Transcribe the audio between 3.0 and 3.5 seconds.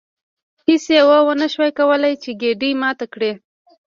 کړي.